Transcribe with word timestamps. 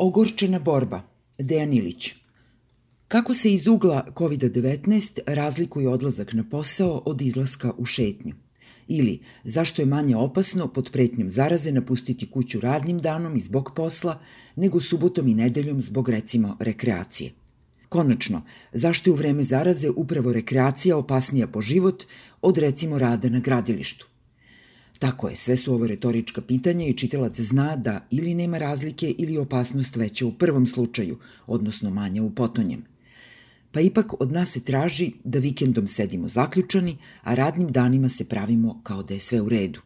Ogorčena 0.00 0.58
borba. 0.58 1.02
Dejan 1.38 1.72
Ilić. 1.72 2.14
Kako 3.08 3.34
se 3.34 3.52
iz 3.52 3.66
ugla 3.66 4.06
COVID-19 4.14 5.18
razlikuje 5.26 5.88
odlazak 5.88 6.32
na 6.32 6.44
posao 6.50 7.02
od 7.06 7.22
izlaska 7.22 7.72
u 7.78 7.84
šetnju? 7.84 8.34
Ili 8.88 9.20
zašto 9.44 9.82
je 9.82 9.86
manje 9.86 10.16
opasno 10.16 10.68
pod 10.68 10.90
pretnjom 10.92 11.30
zaraze 11.30 11.72
napustiti 11.72 12.30
kuću 12.30 12.60
radnim 12.60 12.98
danom 12.98 13.36
i 13.36 13.40
zbog 13.40 13.72
posla 13.76 14.20
nego 14.56 14.80
subotom 14.80 15.28
i 15.28 15.34
nedeljom 15.34 15.82
zbog 15.82 16.08
recimo 16.08 16.56
rekreacije? 16.60 17.32
Konačno, 17.88 18.42
zašto 18.72 19.10
je 19.10 19.14
u 19.14 19.16
vreme 19.16 19.42
zaraze 19.42 19.90
upravo 19.90 20.32
rekreacija 20.32 20.96
opasnija 20.96 21.46
po 21.46 21.60
život 21.60 22.04
od 22.42 22.58
recimo 22.58 22.98
rada 22.98 23.28
na 23.28 23.40
gradilištu? 23.40 24.06
Tako 24.98 25.28
je, 25.28 25.36
sve 25.36 25.56
su 25.56 25.74
ovo 25.74 25.86
retorička 25.86 26.40
pitanja 26.40 26.86
i 26.86 26.96
čitalac 26.96 27.40
zna 27.40 27.76
da 27.76 28.06
ili 28.10 28.34
nema 28.34 28.58
razlike 28.58 29.14
ili 29.18 29.38
opasnost 29.38 29.96
veća 29.96 30.26
u 30.26 30.32
prvom 30.32 30.66
slučaju, 30.66 31.18
odnosno 31.46 31.90
manja 31.90 32.22
u 32.22 32.30
potonjem. 32.30 32.84
Pa 33.72 33.80
ipak 33.80 34.20
od 34.20 34.32
nas 34.32 34.50
se 34.50 34.60
traži 34.60 35.12
da 35.24 35.38
vikendom 35.38 35.86
sedimo 35.86 36.28
zaključani, 36.28 36.96
a 37.22 37.34
radnim 37.34 37.72
danima 37.72 38.08
se 38.08 38.24
pravimo 38.24 38.80
kao 38.82 39.02
da 39.02 39.14
je 39.14 39.20
sve 39.20 39.40
u 39.40 39.48
redu. 39.48 39.80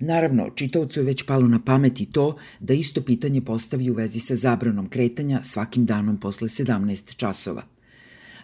Naravno, 0.00 0.50
čitaocu 0.54 1.00
je 1.00 1.04
već 1.04 1.22
palo 1.22 1.48
na 1.48 1.64
pamet 1.64 2.00
i 2.00 2.06
to 2.06 2.36
da 2.60 2.74
isto 2.74 3.02
pitanje 3.02 3.40
postavi 3.40 3.90
u 3.90 3.94
vezi 3.94 4.20
sa 4.20 4.36
zabranom 4.36 4.88
kretanja 4.88 5.42
svakim 5.42 5.86
danom 5.86 6.20
posle 6.20 6.48
17 6.48 7.16
časova– 7.16 7.62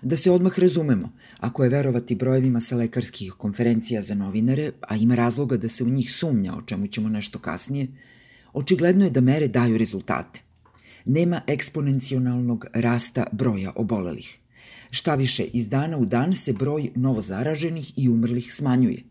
Da 0.05 0.17
se 0.17 0.31
odmah 0.31 0.59
razumemo, 0.59 1.13
ako 1.39 1.65
je 1.65 1.71
verovati 1.71 2.15
brojevima 2.15 2.61
sa 2.61 2.77
lekarskih 2.77 3.33
konferencija 3.33 4.03
za 4.03 4.15
novinare, 4.15 4.73
a 4.81 4.97
ima 4.97 5.15
razloga 5.15 5.57
da 5.57 5.69
se 5.69 5.85
u 5.85 5.89
njih 5.89 6.13
sumnja, 6.13 6.55
o 6.57 6.63
čemu 6.63 6.87
ćemo 6.87 7.09
nešto 7.09 7.39
kasnije, 7.39 7.87
očigledno 8.53 9.05
je 9.05 9.11
da 9.11 9.21
mere 9.21 9.49
daju 9.49 9.79
rezultate. 9.79 10.41
Nema 11.05 11.41
eksponencionalnog 11.47 12.67
rasta 12.75 13.27
broja 13.33 13.73
obolelih. 13.77 14.39
Šta 14.91 15.15
više, 15.15 15.45
iz 15.45 15.69
dana 15.69 15.99
u 15.99 16.05
dan 16.05 16.35
se 16.35 16.53
broj 16.53 16.91
novozaraženih 16.95 17.93
i 17.97 18.09
umrlih 18.09 18.53
smanjuje. 18.53 19.03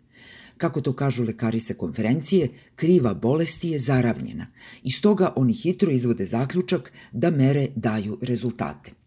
Kako 0.58 0.82
to 0.82 0.94
kažu 0.94 1.24
lekari 1.24 1.60
sa 1.60 1.74
konferencije, 1.74 2.50
kriva 2.76 3.14
bolesti 3.14 3.70
je 3.70 3.80
zaravnjena 3.80 4.48
i 4.84 4.92
stoga 4.92 5.34
oni 5.36 5.54
hitro 5.54 5.92
izvode 5.92 6.26
zaključak 6.26 6.92
da 7.12 7.32
mere 7.32 7.68
daju 7.76 8.18
rezultate 8.22 9.03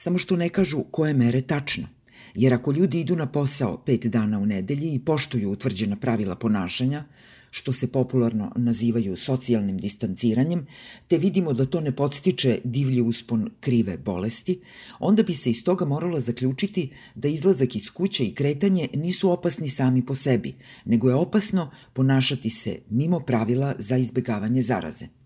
samo 0.00 0.18
što 0.18 0.36
ne 0.36 0.48
kažu 0.48 0.82
koje 0.90 1.14
mere 1.14 1.40
tačno. 1.40 1.88
Jer 2.34 2.54
ako 2.54 2.72
ljudi 2.72 3.00
idu 3.00 3.16
na 3.16 3.26
posao 3.26 3.82
pet 3.86 4.06
dana 4.06 4.38
u 4.38 4.46
nedelji 4.46 4.94
i 4.94 5.04
poštuju 5.04 5.50
utvrđena 5.50 5.96
pravila 5.96 6.36
ponašanja, 6.36 7.04
što 7.50 7.72
se 7.72 7.88
popularno 7.92 8.52
nazivaju 8.56 9.16
socijalnim 9.16 9.78
distanciranjem, 9.78 10.66
te 11.08 11.18
vidimo 11.18 11.52
da 11.52 11.66
to 11.66 11.80
ne 11.80 11.92
podstiče 11.92 12.58
divlji 12.64 13.00
uspon 13.00 13.50
krive 13.60 13.98
bolesti, 13.98 14.60
onda 14.98 15.22
bi 15.22 15.34
se 15.34 15.50
iz 15.50 15.64
toga 15.64 15.84
moralo 15.84 16.20
zaključiti 16.20 16.90
da 17.14 17.28
izlazak 17.28 17.76
iz 17.76 17.90
kuće 17.90 18.26
i 18.26 18.34
kretanje 18.34 18.88
nisu 18.94 19.30
opasni 19.30 19.68
sami 19.68 20.06
po 20.06 20.14
sebi, 20.14 20.54
nego 20.84 21.08
je 21.08 21.14
opasno 21.14 21.70
ponašati 21.92 22.50
se 22.50 22.78
mimo 22.90 23.20
pravila 23.20 23.74
za 23.78 23.96
izbegavanje 23.96 24.62
zaraze. 24.62 25.19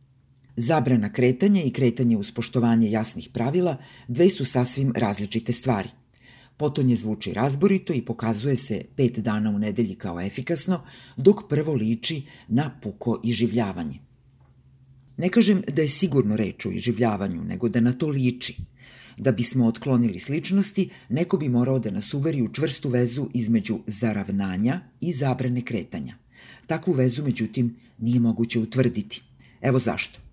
Zabrana 0.57 1.13
kretanja 1.13 1.63
i 1.63 1.71
kretanje 1.71 2.17
uz 2.17 2.33
poštovanje 2.33 2.91
jasnih 2.91 3.29
pravila 3.33 3.77
dve 4.09 4.29
su 4.29 4.45
sasvim 4.45 4.93
različite 4.97 5.53
stvari. 5.53 5.89
Potonje 6.57 6.97
zvuči 6.97 7.33
razborito 7.33 7.93
i 7.93 8.03
pokazuje 8.03 8.57
se 8.57 8.83
pet 8.97 9.19
dana 9.19 9.51
u 9.51 9.59
nedelji 9.59 9.95
kao 9.95 10.21
efikasno, 10.21 10.81
dok 11.17 11.49
prvo 11.49 11.75
liči 11.75 12.23
na 12.49 12.71
puko 12.83 13.21
iživljavanje. 13.25 13.99
Ne 15.17 15.29
kažem 15.29 15.63
da 15.73 15.83
je 15.83 15.89
sigurno 15.89 16.37
reč 16.37 16.67
o 16.67 16.71
iživljavanju, 16.71 17.45
nego 17.45 17.69
da 17.69 17.81
na 17.81 17.93
to 17.93 18.09
liči. 18.09 18.57
Da 19.19 19.33
bismo 19.33 19.67
otklonili 19.67 20.19
sličnosti, 20.19 20.89
neko 21.09 21.37
bi 21.37 21.49
morao 21.49 21.79
da 21.79 21.91
nas 21.91 22.15
uveri 22.15 22.43
u 22.43 22.53
čvrstu 22.53 22.89
vezu 22.89 23.29
između 23.35 23.79
zaravnanja 23.87 24.81
i 25.01 25.13
zabrane 25.13 25.63
kretanja. 25.63 26.15
Takvu 26.67 26.93
vezu, 26.93 27.23
međutim, 27.23 27.77
nije 27.99 28.21
moguće 28.21 28.59
utvrditi. 28.59 29.23
Evo 29.61 29.79
zašto. 29.79 30.24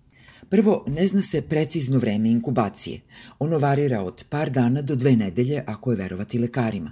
Prvo, 0.51 0.84
ne 0.88 1.07
zna 1.07 1.22
se 1.22 1.41
precizno 1.41 2.00
vreme 2.00 2.29
inkubacije. 2.29 3.00
Ono 3.39 3.57
varira 3.57 4.01
od 4.01 4.23
par 4.29 4.50
dana 4.50 4.81
do 4.81 4.95
dve 4.95 5.16
nedelje, 5.16 5.63
ako 5.67 5.91
je 5.91 5.97
verovati 5.97 6.39
lekarima. 6.39 6.91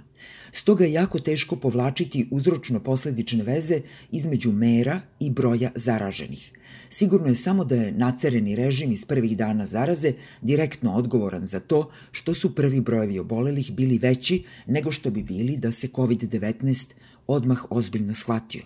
Stoga 0.52 0.84
je 0.84 0.92
jako 0.92 1.18
teško 1.18 1.56
povlačiti 1.56 2.28
uzročno-posledične 2.30 3.42
veze 3.44 3.80
između 4.10 4.52
mera 4.52 5.00
i 5.18 5.30
broja 5.30 5.70
zaraženih. 5.74 6.52
Sigurno 6.88 7.26
je 7.26 7.34
samo 7.34 7.64
da 7.64 7.74
je 7.74 7.92
nacereni 7.92 8.56
režim 8.56 8.92
iz 8.92 9.04
prvih 9.04 9.36
dana 9.36 9.66
zaraze 9.66 10.12
direktno 10.42 10.94
odgovoran 10.94 11.46
za 11.46 11.60
to 11.60 11.90
što 12.10 12.34
su 12.34 12.54
prvi 12.54 12.80
brojevi 12.80 13.18
obolelih 13.18 13.72
bili 13.72 13.98
veći 13.98 14.44
nego 14.66 14.92
što 14.92 15.10
bi 15.10 15.22
bili 15.22 15.56
da 15.56 15.72
se 15.72 15.88
COVID-19 15.88 16.94
odmah 17.26 17.64
ozbiljno 17.70 18.14
shvatio. 18.14 18.62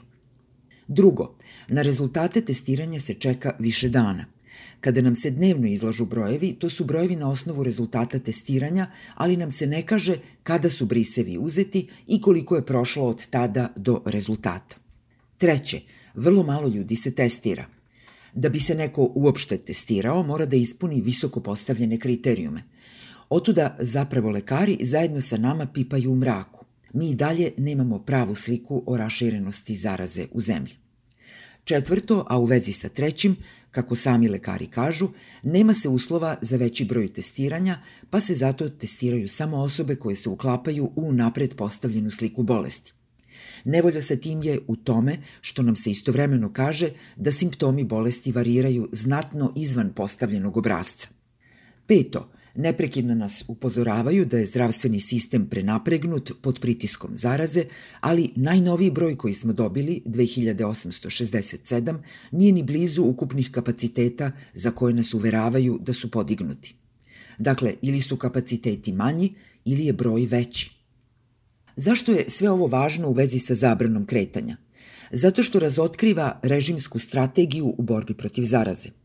Drugo, 0.88 1.36
na 1.68 1.82
rezultate 1.82 2.40
testiranja 2.40 3.00
se 3.00 3.14
čeka 3.14 3.56
više 3.58 3.88
dana. 3.88 4.33
Kada 4.80 5.00
nam 5.00 5.16
se 5.16 5.30
dnevno 5.30 5.66
izlažu 5.66 6.06
brojevi, 6.06 6.52
to 6.52 6.70
su 6.70 6.84
brojevi 6.84 7.16
na 7.16 7.30
osnovu 7.30 7.62
rezultata 7.62 8.18
testiranja, 8.18 8.86
ali 9.14 9.36
nam 9.36 9.50
se 9.50 9.66
ne 9.66 9.86
kaže 9.86 10.16
kada 10.42 10.70
su 10.70 10.86
brisevi 10.86 11.38
uzeti 11.38 11.88
i 12.06 12.20
koliko 12.20 12.56
je 12.56 12.66
prošlo 12.66 13.06
od 13.06 13.26
tada 13.26 13.72
do 13.76 14.02
rezultata. 14.04 14.76
Treće, 15.38 15.80
vrlo 16.14 16.42
malo 16.42 16.68
ljudi 16.68 16.96
se 16.96 17.10
testira. 17.10 17.66
Da 18.34 18.48
bi 18.48 18.60
se 18.60 18.74
neko 18.74 19.12
uopšte 19.14 19.58
testirao, 19.58 20.22
mora 20.22 20.46
da 20.46 20.56
ispuni 20.56 21.00
visoko 21.00 21.40
postavljene 21.40 21.98
kriterijume. 21.98 22.62
Otuda 23.30 23.76
zapravo 23.80 24.30
lekari 24.30 24.78
zajedno 24.80 25.20
sa 25.20 25.36
nama 25.36 25.66
pipaju 25.66 26.12
u 26.12 26.16
mraku. 26.16 26.64
Mi 26.92 27.10
i 27.10 27.14
dalje 27.14 27.52
nemamo 27.56 27.98
pravu 27.98 28.34
sliku 28.34 28.82
o 28.86 28.96
raširenosti 28.96 29.74
zaraze 29.74 30.26
u 30.32 30.40
zemlji. 30.40 30.83
Četvrto, 31.64 32.26
a 32.28 32.38
u 32.38 32.44
vezi 32.44 32.72
sa 32.72 32.88
trećim, 32.88 33.36
kako 33.70 33.94
sami 33.94 34.28
lekari 34.28 34.66
kažu, 34.66 35.08
nema 35.42 35.74
se 35.74 35.88
uslova 35.88 36.36
za 36.40 36.56
veći 36.56 36.84
broj 36.84 37.12
testiranja, 37.12 37.78
pa 38.10 38.20
se 38.20 38.34
zato 38.34 38.68
testiraju 38.68 39.28
samo 39.28 39.56
osobe 39.56 39.96
koje 39.96 40.14
se 40.16 40.28
uklapaju 40.28 40.92
u 40.96 41.12
napred 41.12 41.54
postavljenu 41.54 42.10
sliku 42.10 42.42
bolesti. 42.42 42.92
Nevolja 43.64 44.02
sa 44.02 44.16
tim 44.16 44.42
je 44.42 44.60
u 44.66 44.76
tome 44.76 45.16
što 45.40 45.62
nam 45.62 45.76
se 45.76 45.90
istovremeno 45.90 46.52
kaže 46.52 46.88
da 47.16 47.32
simptomi 47.32 47.84
bolesti 47.84 48.32
variraju 48.32 48.88
znatno 48.92 49.52
izvan 49.56 49.92
postavljenog 49.94 50.56
obrazca. 50.56 51.08
Peto, 51.86 52.30
Neprekidno 52.56 53.14
nas 53.14 53.44
upozoravaju 53.48 54.24
da 54.26 54.38
je 54.38 54.46
zdravstveni 54.46 55.00
sistem 55.00 55.46
prenapregnut 55.46 56.32
pod 56.42 56.60
pritiskom 56.60 57.10
zaraze, 57.14 57.64
ali 58.00 58.30
najnoviji 58.36 58.90
broj 58.90 59.16
koji 59.16 59.32
smo 59.34 59.52
dobili, 59.52 60.02
2867, 60.06 61.98
nije 62.30 62.52
ni 62.52 62.62
blizu 62.62 63.02
ukupnih 63.02 63.50
kapaciteta 63.50 64.32
za 64.52 64.70
koje 64.70 64.94
nas 64.94 65.14
uveravaju 65.14 65.78
da 65.82 65.92
su 65.92 66.10
podignuti. 66.10 66.74
Dakle, 67.38 67.74
ili 67.82 68.00
su 68.00 68.16
kapaciteti 68.16 68.92
manji, 68.92 69.34
ili 69.64 69.86
je 69.86 69.92
broj 69.92 70.26
veći. 70.26 70.70
Zašto 71.76 72.12
je 72.12 72.24
sve 72.28 72.50
ovo 72.50 72.66
važno 72.66 73.08
u 73.08 73.12
vezi 73.12 73.38
sa 73.38 73.54
zabranom 73.54 74.06
kretanja? 74.06 74.56
Zato 75.10 75.42
što 75.42 75.58
razotkriva 75.58 76.40
režimsku 76.42 76.98
strategiju 76.98 77.74
u 77.78 77.82
borbi 77.82 78.14
protiv 78.14 78.42
zaraze– 78.42 78.90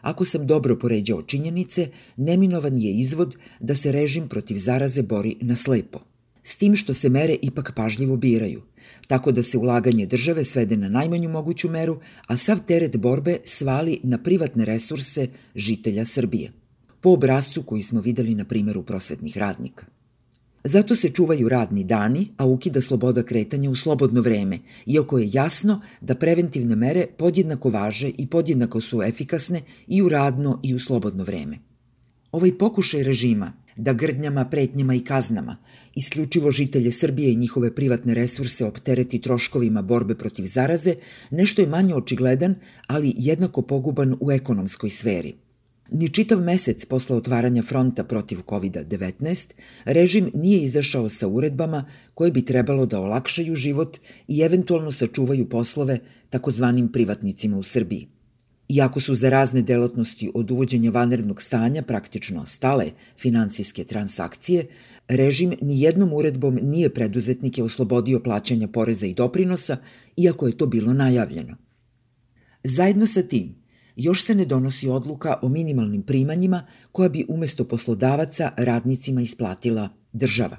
Ako 0.00 0.24
sam 0.24 0.46
dobro 0.46 0.76
poređao 0.76 1.22
činjenice, 1.22 1.88
neminovan 2.16 2.76
je 2.76 2.92
izvod 2.92 3.36
da 3.60 3.74
se 3.74 3.92
režim 3.92 4.28
protiv 4.28 4.56
zaraze 4.56 5.02
bori 5.02 5.36
na 5.40 5.56
slepo. 5.56 5.98
S 6.42 6.56
tim 6.56 6.76
što 6.76 6.94
se 6.94 7.08
mere 7.08 7.36
ipak 7.42 7.72
pažljivo 7.76 8.16
biraju, 8.16 8.62
tako 9.06 9.32
da 9.32 9.42
se 9.42 9.58
ulaganje 9.58 10.06
države 10.06 10.44
svede 10.44 10.76
na 10.76 10.88
najmanju 10.88 11.28
moguću 11.28 11.70
meru, 11.70 12.00
a 12.26 12.36
sav 12.36 12.58
teret 12.66 12.96
borbe 12.96 13.36
svali 13.44 14.00
na 14.02 14.18
privatne 14.18 14.64
resurse 14.64 15.28
žitelja 15.54 16.04
Srbije. 16.04 16.52
Po 17.00 17.10
obrazcu 17.10 17.62
koji 17.62 17.82
smo 17.82 18.00
videli 18.00 18.34
na 18.34 18.44
primjeru 18.44 18.82
prosvetnih 18.82 19.36
radnika– 19.36 19.86
Zato 20.64 20.96
se 20.96 21.08
čuvaju 21.08 21.48
radni 21.48 21.84
dani, 21.84 22.28
a 22.36 22.46
ukida 22.46 22.80
sloboda 22.80 23.22
kretanja 23.22 23.70
u 23.70 23.76
slobodno 23.76 24.20
vreme, 24.20 24.58
iako 24.86 25.18
je 25.18 25.30
jasno 25.32 25.80
da 26.00 26.14
preventivne 26.14 26.76
mere 26.76 27.06
podjednako 27.18 27.70
važe 27.70 28.10
i 28.18 28.26
podjednako 28.26 28.80
su 28.80 29.02
efikasne 29.02 29.60
i 29.86 30.02
u 30.02 30.08
radno 30.08 30.60
i 30.62 30.74
u 30.74 30.80
slobodno 30.80 31.24
vreme. 31.24 31.58
Ovaj 32.32 32.58
pokušaj 32.58 33.02
režima 33.02 33.52
da 33.76 33.92
grdnjama, 33.92 34.44
pretnjama 34.44 34.94
i 34.94 35.00
kaznama 35.00 35.56
isključivo 35.94 36.52
žitelje 36.52 36.92
Srbije 36.92 37.32
i 37.32 37.36
njihove 37.36 37.74
privatne 37.74 38.14
resurse 38.14 38.64
optereti 38.64 39.20
troškovima 39.20 39.82
borbe 39.82 40.14
protiv 40.14 40.44
zaraze, 40.44 40.94
nešto 41.30 41.62
je 41.62 41.68
manje 41.68 41.94
očigledan, 41.94 42.54
ali 42.86 43.14
jednako 43.16 43.62
poguban 43.62 44.16
u 44.20 44.32
ekonomskoj 44.32 44.90
sferi– 44.90 45.34
Ni 45.90 46.08
čitav 46.08 46.40
mesec 46.40 46.84
posle 46.84 47.16
otvaranja 47.16 47.62
fronta 47.62 48.04
protiv 48.04 48.38
COVID-19, 48.46 49.54
režim 49.84 50.30
nije 50.34 50.62
izašao 50.62 51.08
sa 51.08 51.28
uredbama 51.28 51.84
koje 52.14 52.30
bi 52.30 52.44
trebalo 52.44 52.86
da 52.86 53.00
olakšaju 53.00 53.56
život 53.56 53.98
i 54.28 54.40
eventualno 54.40 54.92
sačuvaju 54.92 55.48
poslove 55.48 55.98
takozvanim 56.30 56.92
privatnicima 56.92 57.58
u 57.58 57.62
Srbiji. 57.62 58.08
Iako 58.68 59.00
su 59.00 59.14
za 59.14 59.28
razne 59.28 59.62
delatnosti 59.62 60.30
od 60.34 60.50
uvođenja 60.50 60.90
vanrednog 60.90 61.42
stanja 61.42 61.82
praktično 61.82 62.46
stale 62.46 62.90
finansijske 63.18 63.84
transakcije, 63.84 64.66
režim 65.08 65.54
ni 65.62 65.80
jednom 65.80 66.12
uredbom 66.12 66.58
nije 66.62 66.94
preduzetnike 66.94 67.62
oslobodio 67.62 68.20
plaćanja 68.20 68.68
poreza 68.68 69.06
i 69.06 69.14
doprinosa, 69.14 69.76
iako 70.16 70.46
je 70.46 70.56
to 70.56 70.66
bilo 70.66 70.92
najavljeno. 70.92 71.56
Zajedno 72.64 73.06
sa 73.06 73.22
tim, 73.22 73.54
još 73.98 74.24
se 74.24 74.34
ne 74.34 74.44
donosi 74.44 74.88
odluka 74.88 75.38
o 75.42 75.48
minimalnim 75.48 76.02
primanjima 76.02 76.62
koja 76.92 77.08
bi 77.08 77.24
umesto 77.28 77.64
poslodavaca 77.64 78.52
radnicima 78.56 79.20
isplatila 79.20 79.88
država. 80.12 80.56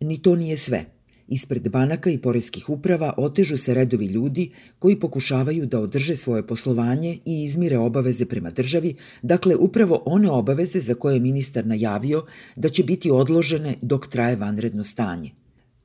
Ni 0.00 0.22
to 0.22 0.36
nije 0.36 0.56
sve– 0.56 0.84
Ispred 1.28 1.68
banaka 1.68 2.10
i 2.10 2.18
poreskih 2.18 2.68
uprava 2.70 3.14
otežu 3.16 3.56
se 3.56 3.74
redovi 3.74 4.06
ljudi 4.06 4.50
koji 4.78 5.00
pokušavaju 5.00 5.66
da 5.66 5.80
održe 5.80 6.16
svoje 6.16 6.46
poslovanje 6.46 7.18
i 7.24 7.42
izmire 7.42 7.78
obaveze 7.78 8.26
prema 8.26 8.50
državi, 8.50 8.94
dakle 9.22 9.56
upravo 9.56 10.02
one 10.06 10.30
obaveze 10.30 10.80
za 10.80 10.94
koje 10.94 11.14
je 11.14 11.20
ministar 11.20 11.66
najavio 11.66 12.24
da 12.56 12.68
će 12.68 12.84
biti 12.84 13.10
odložene 13.10 13.74
dok 13.82 14.06
traje 14.06 14.36
vanredno 14.36 14.84
stanje. 14.84 15.30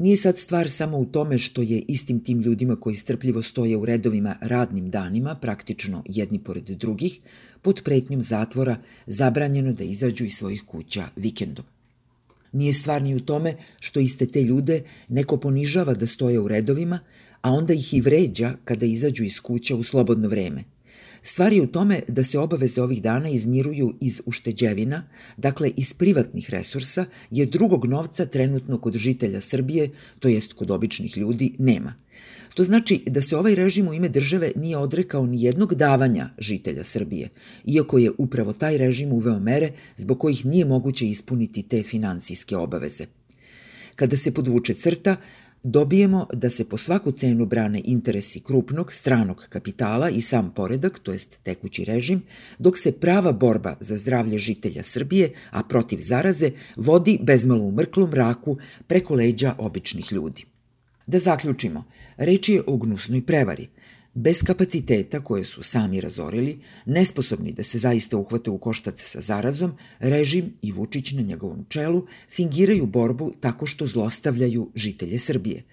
Nije 0.01 0.17
sad 0.17 0.37
stvar 0.37 0.69
samo 0.69 0.97
u 0.97 1.05
tome 1.05 1.37
što 1.37 1.61
je 1.61 1.83
istim 1.87 2.19
tim 2.23 2.41
ljudima 2.41 2.75
koji 2.75 2.95
strpljivo 2.95 3.41
stoje 3.41 3.77
u 3.77 3.85
redovima 3.85 4.35
radnim 4.41 4.89
danima, 4.89 5.35
praktično 5.35 6.03
jedni 6.05 6.39
pored 6.39 6.63
drugih, 6.63 7.19
pod 7.61 7.81
pretnjom 7.85 8.21
zatvora 8.21 8.77
zabranjeno 9.05 9.73
da 9.73 9.83
izađu 9.83 10.25
iz 10.25 10.33
svojih 10.33 10.63
kuća 10.63 11.07
vikendom. 11.15 11.65
Nije 12.51 12.73
stvar 12.73 13.01
ni 13.01 13.15
u 13.15 13.19
tome 13.19 13.55
što 13.79 13.99
iste 13.99 14.25
te 14.25 14.43
ljude 14.43 14.83
neko 15.07 15.37
ponižava 15.37 15.93
da 15.93 16.07
stoje 16.07 16.39
u 16.39 16.47
redovima, 16.47 16.99
a 17.41 17.51
onda 17.51 17.73
ih 17.73 17.93
i 17.93 18.01
vređa 18.01 18.53
kada 18.65 18.85
izađu 18.85 19.23
iz 19.23 19.39
kuća 19.39 19.75
u 19.75 19.83
slobodno 19.83 20.27
vreme. 20.27 20.63
Stvar 21.21 21.53
je 21.53 21.61
u 21.61 21.67
tome 21.67 22.01
da 22.07 22.23
se 22.23 22.39
obaveze 22.39 22.81
ovih 22.81 23.01
dana 23.01 23.29
izmiruju 23.29 23.93
iz 24.01 24.21
ušteđevina, 24.25 25.03
dakle 25.37 25.71
iz 25.77 25.93
privatnih 25.93 26.49
resursa, 26.49 27.05
jer 27.31 27.49
drugog 27.49 27.85
novca 27.85 28.25
trenutno 28.25 28.77
kod 28.77 28.95
žitelja 28.95 29.41
Srbije, 29.41 29.89
to 30.19 30.27
jest 30.27 30.53
kod 30.53 30.71
običnih 30.71 31.17
ljudi, 31.17 31.55
nema. 31.59 31.93
To 32.53 32.63
znači 32.63 33.03
da 33.07 33.21
se 33.21 33.37
ovaj 33.37 33.55
režim 33.55 33.87
u 33.87 33.93
ime 33.93 34.09
države 34.09 34.51
nije 34.55 34.77
odrekao 34.77 35.25
ni 35.25 35.43
jednog 35.43 35.75
davanja 35.75 36.29
žitelja 36.39 36.83
Srbije, 36.83 37.29
iako 37.65 37.97
je 37.97 38.11
upravo 38.17 38.53
taj 38.53 38.77
režim 38.77 39.13
uveo 39.13 39.39
mere 39.39 39.71
zbog 39.97 40.19
kojih 40.19 40.45
nije 40.45 40.65
moguće 40.65 41.07
ispuniti 41.07 41.63
te 41.63 41.83
finansijske 41.83 42.57
obaveze. 42.57 43.05
Kada 43.95 44.17
se 44.17 44.33
podvuče 44.33 44.73
crta, 44.73 45.15
dobijemo 45.63 46.27
da 46.33 46.49
se 46.49 46.69
po 46.69 46.77
svaku 46.77 47.11
cenu 47.11 47.45
brane 47.45 47.81
interesi 47.85 48.39
krupnog 48.39 48.93
stranog 48.93 49.45
kapitala 49.49 50.09
i 50.09 50.21
sam 50.21 50.53
poredak, 50.55 50.99
to 50.99 51.11
jest 51.11 51.39
tekući 51.43 51.85
režim, 51.85 52.21
dok 52.59 52.77
se 52.77 52.91
prava 52.91 53.31
borba 53.31 53.75
za 53.79 53.97
zdravlje 53.97 54.39
žitelja 54.39 54.83
Srbije, 54.83 55.31
a 55.51 55.63
protiv 55.63 55.99
zaraze, 55.99 56.51
vodi 56.75 57.19
bezmalo 57.21 57.63
u 57.63 57.71
mrklom 57.71 58.09
mraku 58.09 58.57
preko 58.87 59.15
leđa 59.15 59.55
običnih 59.57 60.11
ljudi. 60.11 60.45
Da 61.07 61.19
zaključimo, 61.19 61.83
reč 62.17 62.49
je 62.49 62.63
o 62.67 62.77
gnusnoj 62.77 63.25
prevari. 63.25 63.67
Bez 64.13 64.43
kapaciteta 64.43 65.19
koje 65.23 65.43
su 65.43 65.63
sami 65.63 66.01
razorili, 66.01 66.59
nesposobni 66.85 67.53
da 67.53 67.63
se 67.63 67.77
zaista 67.77 68.17
uhvate 68.17 68.49
u 68.49 68.57
koštac 68.57 69.01
sa 69.01 69.21
zarazom, 69.21 69.71
režim 69.99 70.53
i 70.61 70.71
Vučić 70.71 71.11
na 71.11 71.21
njegovom 71.21 71.65
čelu 71.69 72.05
fingiraju 72.35 72.85
borbu 72.85 73.33
tako 73.39 73.65
što 73.65 73.87
zlostavljaju 73.87 74.71
žitelje 74.75 75.19
Srbije. 75.19 75.63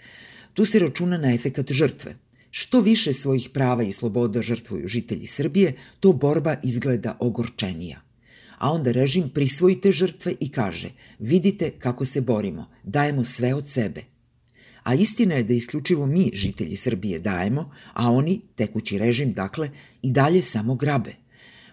Tu 0.55 0.65
se 0.65 0.79
računa 0.79 1.19
na 1.19 1.35
efekat 1.35 1.73
žrtve. 1.73 2.17
Što 2.51 2.81
više 2.81 3.13
svojih 3.13 3.49
prava 3.53 3.83
i 3.83 3.93
sloboda 3.93 4.43
žrtvuju 4.43 4.89
žitelji 4.89 5.27
Srbije, 5.27 5.73
to 6.01 6.13
borba 6.13 6.57
izgleda 6.63 7.17
ogorčenija. 7.21 8.01
A 8.59 8.73
onda 8.73 8.93
režim 8.93 9.31
prisvoji 9.35 9.81
te 9.81 9.93
žrtve 9.93 10.35
i 10.41 10.49
kaže, 10.53 10.91
vidite 11.19 11.71
kako 11.71 12.05
se 12.05 12.21
borimo, 12.21 12.67
dajemo 12.83 13.25
sve 13.25 13.55
od 13.55 13.69
sebe, 13.69 14.03
a 14.89 14.95
istina 14.95 15.35
je 15.35 15.43
da 15.43 15.53
isključivo 15.53 16.07
mi, 16.07 16.31
žitelji 16.35 16.77
Srbije, 16.77 17.19
dajemo, 17.19 17.71
a 17.93 18.11
oni, 18.11 18.41
tekući 18.55 18.99
režim, 18.99 19.33
dakle, 19.33 19.71
i 20.03 20.11
dalje 20.11 20.43
samo 20.43 20.75
grabe. 20.75 21.13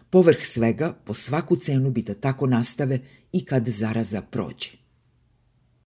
Povrh 0.10 0.38
svega, 0.42 0.94
po 1.06 1.14
svaku 1.14 1.56
cenu 1.56 1.92
bi 1.92 2.02
da 2.02 2.14
tako 2.14 2.48
nastave 2.48 3.00
i 3.32 3.46
kad 3.46 3.68
zaraza 3.68 4.22
prođe. 4.22 4.85